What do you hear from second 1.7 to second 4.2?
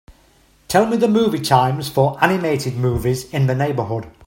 for animated movies in the neighborhood.